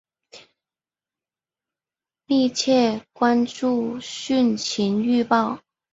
[2.25, 5.59] 密切关注汛情预报